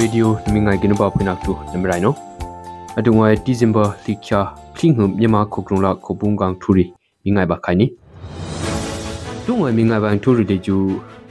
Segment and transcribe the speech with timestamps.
[0.00, 2.16] radio နမငိုင်ကင်းပါဖွင့်နာတူနမရိုင်နော်
[2.98, 4.40] အတုံဝဲဒီဇင်ဘာလိချာ
[4.76, 6.84] ခင်းဟမ်မြန်မာခုကရုံလာခုပုံကောင်ထူရီ
[7.24, 7.86] မိငိုင်ပါခိုင်နီ
[9.46, 10.76] တုံဝဲမိငိုင်ပန်ထူရီတေကျူ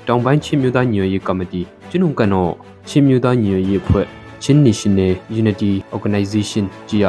[0.07, 2.51] တောင်ပိုင်းချင်းမြို့သားညီရေးကော်မတီကျွန်ုံကတော့
[2.89, 4.05] ချင်းမြို့သားညီရေးဖွဲ့
[4.43, 7.05] ချင်း National Unity Organization ကြီးရ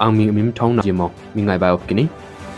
[0.00, 2.04] အောင်မီအမင်းထောင်းနာဂျမောမိငိုင်ပါအော့ကင်းနီ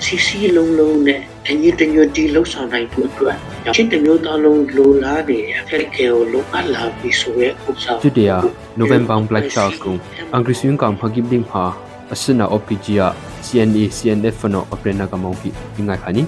[0.05, 3.37] စီစီလုံးလုံးနဲ့ အညီတညွတ်တီလှုပ်ဆောင်နိုင်ဖို့အတွက်
[3.75, 8.31] ချင်းတမျိုးသားလုံးလိုလားနေတဲ့ဖက်ကေကိုလိုအပ်လာပြီးဆိုရဲဥစ္စာကျွတရ
[8.79, 9.91] နိုဝင်ဘာဘလက်ချာကု
[10.33, 11.65] အင်္ဂရိစယွန်ကမ်ဖဂိဘဒင်းဟာ
[12.12, 13.07] အစနာ OPGA
[13.47, 16.23] CNA CNF နော်အပရနာကမောင်ပြီဒီငါခါနီ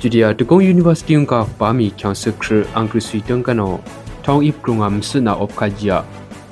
[0.00, 3.78] ကျွတရတကုံ University ကပါမီချန်စခရအင်္ဂရိစီတန်ကနော်
[4.24, 5.98] ထောင်းဣပကရုံငမ်စနာ OPGA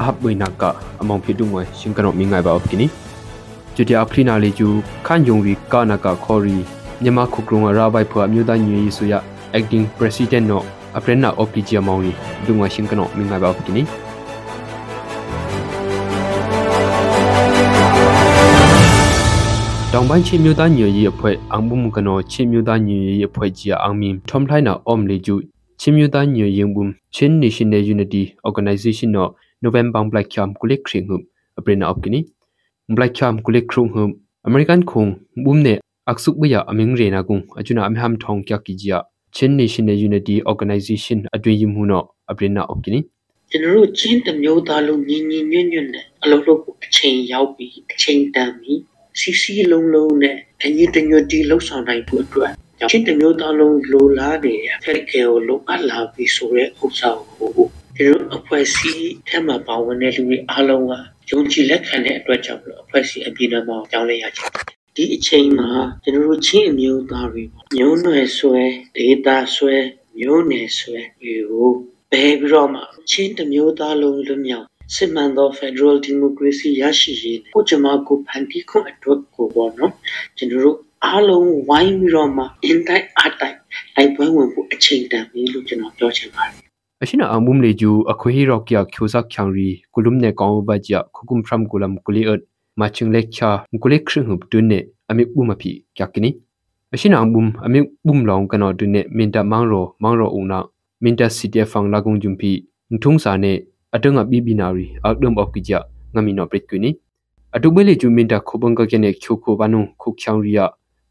[0.00, 0.62] အဟပ်ဝိနာက
[1.00, 2.87] အမောင်ဖြစ်ဒုံဝရှင်ကနော်မိငိုင်ပါ OPGA နီ
[3.75, 4.69] ကျွတရဖလီနာလေကျူ
[5.06, 6.59] ခန့်ယုံရီကနာကခေါ်ရီ
[7.02, 9.14] မြန်မာခုကရုံရာဘိုက်ဖွာမြို့သားညွေရေးဆိုရ
[9.56, 10.58] acting president no
[10.97, 12.12] aprena opg amauri
[12.44, 13.83] dunga shinkano minga ba opkini
[19.92, 25.34] တောင်ပိုင်းချင်းမြို့သားညွေရေးအဖွဲ့အောင်ဘုံကနောချင်းမြို့သားညွေရေးအဖွဲ့ကြီးအောင်မီထုံထိုင်းနာအ ோம் လေကျူ
[25.80, 29.30] ချင်းမြို့သားညွေရင်ဘုံချင်း National Unity Organization နော်
[29.64, 31.16] November Black Camp ကုလိခရင်ဟု
[31.58, 32.20] အပရနာအပကိနီ
[32.97, 34.03] Black Camp ကုလိခရုံဟု
[34.48, 35.05] American ခုံ
[35.44, 35.75] ဘုံနေ
[36.11, 38.98] အစုပ်ဘရအမင်းရေနာကုအချွနာအမဟမ်ထောင်ကြကီဂျာ
[39.36, 43.00] ချင်း National Unity Organization အတွင်းမှုနော်အပရနာအပကိနီ
[43.50, 48.81] ကျွန်တော်တို့ချင်းတမျိုးသားလုံးညီညီညွတ်ညွတ်နဲ့အလုပ်လုပ်အချိန်ရောက်ပြီးအချိန်တန်ပြီး
[49.20, 52.53] စီစီလုံးလုံးနဲ့အညီတညွတ်တီလှုပ်ဆောင်နိုင်ဖို့အတွက်
[52.91, 57.50] ချင်းတမျိုးသားလုံးလိုလားနေတဲ့ဖက်ကေကိုလိုအပ်လာပြီးဆိုရဲဥစ္စာကို
[57.97, 60.92] ဒီလိုအဖွဲ့အစည်းထဲမှာပါဝင်တဲ့လူတွေအားလုံးက
[61.31, 65.70] ယုံကြည်လက်ခံတဲ့အတွက်ကြောင့်အဖွဲ့အစည်းအပြည့်အစုံကြောင်းလဲရချင် ဒီအချိန်မှာ
[66.02, 67.42] ကျွန်တော်တို့ချင်းအမျိုးသားတွေ
[67.77, 68.62] မျိုးနွယ်ဆွဲ
[68.97, 69.77] ဒေတာဆွဲ
[70.19, 71.70] မျိုးနယ်ဆွဲတွေကို
[72.12, 79.92] ဘယ်ပြီးတော့မှချင်းတမျိုးသားလုံးလွတ်မြောက်စစ်မှန်သော Federal Democracy ရရှိရေးကိုကျွန်မကိုဖန်တီးခွင့်အတွက်ကိုပေါ့နော်
[80.37, 83.59] ကျွန်တော်တို့အားလုံးဝိုင်းပြီးတော့မှ in type art type
[83.97, 86.60] လိုက်ပွဲဝင်ဖို့အချိန်တန်ပြီလို့ကျွန်တော်ပြောချင်ပါတယ်
[87.03, 92.41] အရှိနာအမှုမလေကျူအခွေဟီရော့ကျာကျိုဇက်ချန်ရီကုလုံနေကောင်ဘကြခုကုမ်ဖရမ်ကုလမ်ကုလီအတ်
[92.80, 93.48] မချင်းလက်ချာ
[93.82, 94.78] ကုလိခရင်ဟပ်တွနေ
[95.10, 96.30] အမိဘူးမဖီကြကနီ
[96.94, 100.58] အရှိနာဘုံအမိဘုံလောင်ကနော်တွနေမင်တမောင်ရောမောင်ရောဦးနာ
[101.02, 102.50] မင်တစီတီဖန်လာကုံဂျုံဖီ
[103.02, 103.52] ထုံစာနေ
[103.94, 105.72] အတငါဘီဘီနာရီအောက်ဒမ်အော့ကီကြ
[106.14, 106.91] ငမီနော်ပရစ်ကွနီ
[107.54, 110.64] အတုဘလေဂျူမင်တခုဘန်ကကနေချိုခိုဘနုခုချောင်းရီယာ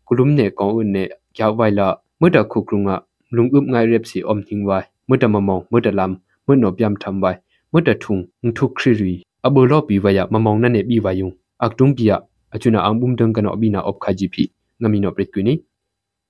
[0.08, 1.04] ကုလုံနေကောင်ဦးနေ
[1.38, 1.88] ကြောက်ဝိုင်လာ
[2.20, 2.96] မွတ်တခုကရုငါ
[3.36, 6.12] လုံဥပငိုင်ရက်စီအုံသင်းဝိုင်မွတ်တမမောင်မွတ်တလမ်
[6.46, 7.38] မွတ်နော်ပြမ်ထမ်ဝိုင်
[7.72, 8.16] မွတ်တထုံ
[8.58, 9.16] ထုခရီရီ
[9.46, 11.30] အဘောလောပီဝယမမောင်နနဲ့ပြီးဝယုံ
[11.64, 12.12] အကတုံပီယ
[12.56, 14.44] အချွနာအံဘုံတန်ကနောဘီနာအော့ခါဂျီပီ
[14.82, 15.54] ငမီနောပရစ်ကွနီ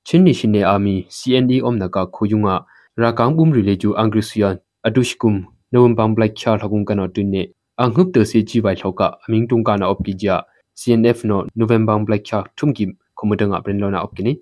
[0.07, 2.55] ချင်းနီရှင်နေအာမီ CND အုံနကခုယုံငါ
[3.01, 4.55] ရာကောင်ဘုံရီလေကျူအင်္ဂရိစီယန်
[4.87, 5.39] အဒုရှကုမ်
[5.73, 7.41] နိုဝမ်ဘမ်ဘလက်ချာလကုံကနောတွင်းနေ
[7.81, 10.35] အငှုပ်တစီချီဝိုင်ထောက်ကအမင်းတုံကနာအော့ပီဂျာ
[10.79, 12.83] CNF နော်နိုဝမ်ဘမ်ဘလက်ချာထုံကီ
[13.19, 14.33] ခမဒငါပရင်လောနာအော့ကီနီ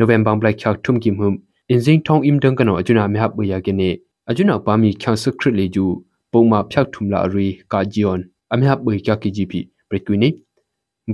[0.00, 1.34] november black chak thum kim hum
[1.70, 3.88] အင်းစိန်ထောင်းအင်တန်ကနောအကျွနာမြဟပယကနေ
[4.30, 5.84] အကျွနာပါမီချန်စခရလေကျူ
[6.32, 8.20] ပုံမဖြတ်ထုမလာရီကာဂျီယွန်
[8.52, 10.28] အမြဟပယကကီဂျီပီပရကွီနီ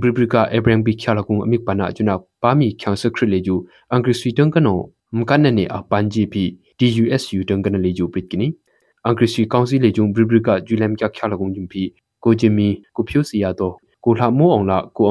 [0.01, 3.55] ဘရဘရကာအဘရန်ဘီချာလကုံအမိပနာအကျွနာပါမီချန်စခရလေကျူ
[3.91, 4.79] အင်္ဂရိစီတန်ကနော
[5.17, 6.43] မကန်နနေအပန်ဂျီပီ
[6.79, 8.47] DUSU တန်ကနလေကျူပရကီနီ
[9.05, 11.81] အင်္ဂရိစီကောင်စီလေကျူဘရဘရကာဂျူလမ်ချချာလကုံဂျုံပီ
[12.23, 15.05] ကိုဂျီမီကိုဖြိုစီယာတော့ကိုလှမိုးအောင်လာကို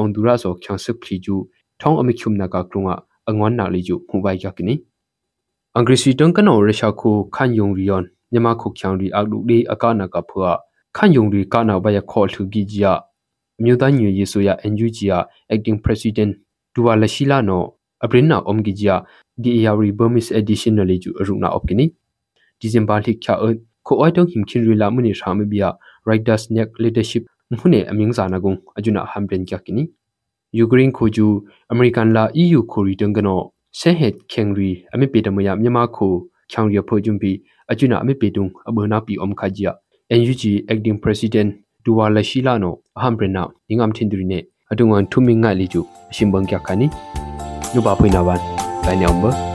[5.75, 10.49] အောင်ဒူရာဆောချန်စခလီကျူထောင်းအမိချုံနာကကရုံအငွမ်းနာလေကျူမှုပိုင်ကကီနီအင်္ဂရိစီတန်ကနော်ရရှာခုခန့်ယုံရီယွန်မြန်မာခုချောင်ရီအလူလေးအကနာကဖွာ
[10.95, 12.93] ခန့်ယုံရီကနာဘယခေါ်ထူဂီဂျီယာ
[13.59, 15.17] အမျိုးသားညွေရေးဆိုရ NUG ယာ
[15.53, 16.31] acting president
[16.73, 17.65] ဒူဝါလရှိလာနော်
[18.03, 18.95] အပရင်နာအုံဂီဂျီယာ
[19.43, 21.85] DARI Burmese additionally ကျူအရုနာအော့ကီနီ
[22.59, 23.45] ဒီဇင်ဘာလိခါအ
[23.87, 25.69] ခိုအိုက်တုံဟင်ခင်ရီလာမနီရှာမဘီယာ
[26.05, 27.23] writers neck leadership
[27.59, 29.83] မှုနေအမင်းစာနာကုံအဂျူနာဟမ်ပရင်ကြကီနီ
[30.57, 31.27] ယူကရိန်းခိုဂျူ
[31.71, 33.45] အမေရိကန်လာ EU ခိုရီတန်ကနော်
[33.79, 36.13] ဆဲဟက်ခင်ရီအမေပေတမယမြန်မာခို
[36.51, 37.31] ချောင်ရဖိုဂျွန်ပီ
[37.71, 39.71] အကျွနာအမေပေတုံအဘနာပီအုံခါဂျီယာ
[40.19, 41.49] NUG acting president
[41.83, 44.39] ဒူဝါလရှိလာနိုအဟမ်ဘရနာငင်ငမ်ထင်ဒရီနေ
[44.71, 45.81] အတုံငန်ထူမင်းငိုင်လီကျူ
[46.11, 46.87] အရှင်ဘန်ကခါနီ
[47.73, 48.39] နုပါပွိနာဝန်
[48.85, 49.54] တိုင်းအောင်ဘာ